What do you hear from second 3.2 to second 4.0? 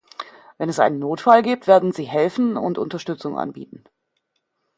anbieten.